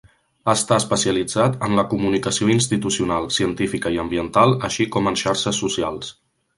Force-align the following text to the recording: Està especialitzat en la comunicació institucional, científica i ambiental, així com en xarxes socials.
Està 0.53 0.77
especialitzat 0.83 1.59
en 1.67 1.75
la 1.81 1.83
comunicació 1.91 2.49
institucional, 2.55 3.31
científica 3.39 3.95
i 3.99 4.03
ambiental, 4.07 4.59
així 4.71 4.93
com 4.97 5.15
en 5.15 5.25
xarxes 5.27 5.65
socials. 5.67 6.15